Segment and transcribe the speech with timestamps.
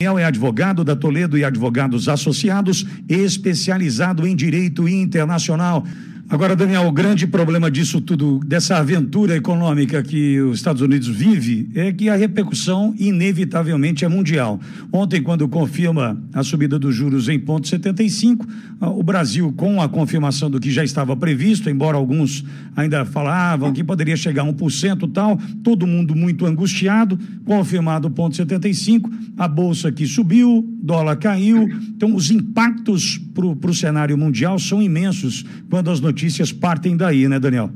[0.00, 5.84] Daniel é advogado da Toledo e Advogados Associados, especializado em direito internacional.
[6.30, 11.70] Agora, Daniel, o grande problema disso tudo, dessa aventura econômica que os Estados Unidos vive,
[11.74, 14.60] é que a repercussão inevitavelmente é mundial.
[14.92, 18.46] Ontem, quando confirma a subida dos juros em ponto 75,
[18.78, 22.44] o Brasil, com a confirmação do que já estava previsto, embora alguns
[22.76, 29.10] ainda falavam que poderia chegar a 1% tal, todo mundo muito angustiado, confirmado ponto 75,
[29.38, 31.66] a bolsa que subiu, dólar caiu.
[31.96, 37.28] Então, os impactos para o cenário mundial são imensos quando as notícias notícias partem daí,
[37.28, 37.70] né, Daniel?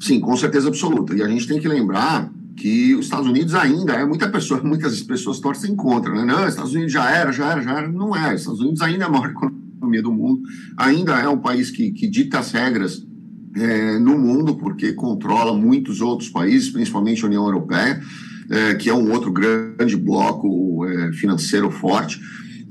[0.00, 1.14] Sim, com certeza absoluta.
[1.14, 5.02] E a gente tem que lembrar que os Estados Unidos ainda é muita pessoa, muitas
[5.02, 6.24] pessoas torcem contra, né?
[6.24, 7.88] Não, Estados Unidos já era, já era, já era.
[7.92, 8.34] Não é.
[8.34, 10.40] Estados Unidos ainda é a maior economia do mundo,
[10.76, 13.06] ainda é um país que, que dita as regras
[13.56, 18.00] é, no mundo, porque controla muitos outros países, principalmente a União Europeia,
[18.48, 22.18] é, que é um outro grande bloco é, financeiro forte.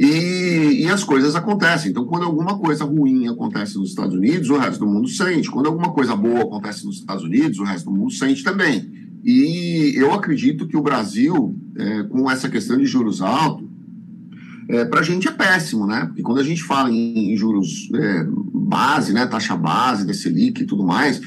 [0.04, 1.92] E, e, as coisas acontecem.
[1.92, 5.52] Então, quando alguma coisa ruim acontece nos Estados Unidos, o resto do mundo sente.
[5.52, 8.92] Quando alguma coisa boa acontece nos Estados Unidos, o resto do mundo sente também.
[9.24, 13.70] E eu acredito que o Brasil, é, com essa questão de juros altos,
[14.70, 16.06] é, para a gente é péssimo, né?
[16.08, 20.64] Porque quando a gente fala em, em juros é, base, né, taxa base, da Selic
[20.64, 21.22] e tudo mais,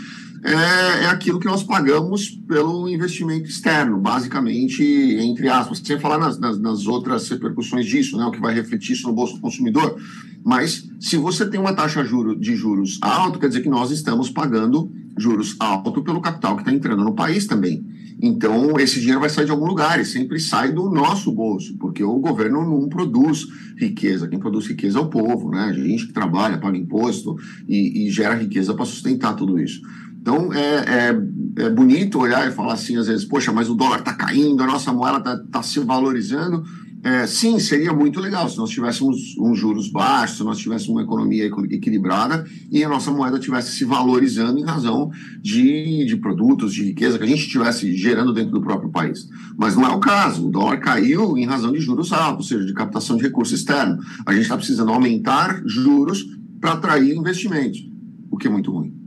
[0.44, 6.38] é, é aquilo que nós pagamos pelo investimento externo, basicamente, entre aspas, sem falar nas,
[6.38, 9.98] nas, nas outras repercussões disso, né, o que vai refletir isso no bolso do consumidor.
[10.44, 14.92] Mas se você tem uma taxa de juros alta, quer dizer que nós estamos pagando
[15.16, 17.82] juros alto pelo capital que está entrando no país também.
[18.20, 22.04] Então, esse dinheiro vai sair de algum lugar e sempre sai do nosso bolso, porque
[22.04, 24.28] o governo não produz riqueza.
[24.28, 25.64] Quem produz riqueza é o povo, né?
[25.64, 29.80] A gente que trabalha, paga imposto e, e gera riqueza para sustentar tudo isso.
[30.24, 31.10] Então, é,
[31.58, 34.62] é, é, bonito olhar e falar assim, às vezes, poxa, mas o dólar está caindo,
[34.62, 36.64] a nossa moeda está tá se valorizando.
[37.02, 41.02] É, sim, seria muito legal se nós tivéssemos uns juros baixos, se nós tivéssemos uma
[41.02, 45.10] economia equilibrada e a nossa moeda estivesse se valorizando em razão
[45.42, 49.28] de, de produtos, de riqueza que a gente estivesse gerando dentro do próprio país.
[49.58, 50.48] Mas não é o caso.
[50.48, 53.98] O dólar caiu em razão de juros altos, ou seja, de captação de recurso externo.
[54.24, 56.24] A gente está precisando aumentar juros
[56.58, 57.86] para atrair investimentos,
[58.30, 59.03] o que é muito ruim.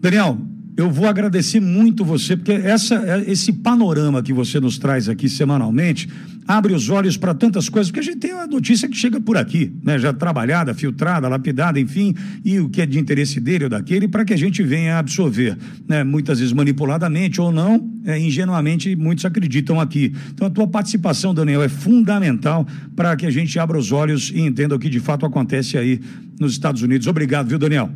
[0.00, 0.38] Daniel,
[0.76, 5.28] eu vou agradecer muito você, porque essa, é, esse panorama que você nos traz aqui
[5.28, 6.08] semanalmente
[6.48, 9.36] abre os olhos para tantas coisas, porque a gente tem uma notícia que chega por
[9.36, 9.98] aqui, né?
[9.98, 14.24] já trabalhada, filtrada, lapidada, enfim, e o que é de interesse dele ou daquele, para
[14.24, 15.56] que a gente venha absorver,
[15.86, 16.02] né?
[16.02, 20.14] muitas vezes manipuladamente ou não, é, ingenuamente, muitos acreditam aqui.
[20.32, 24.40] Então a tua participação, Daniel, é fundamental para que a gente abra os olhos e
[24.40, 26.00] entenda o que de fato acontece aí
[26.40, 27.06] nos Estados Unidos.
[27.06, 27.90] Obrigado, viu, Daniel?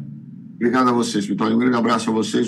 [0.54, 1.54] Obrigado a vocês, Vitória.
[1.54, 2.42] Um grande abraço a vocês.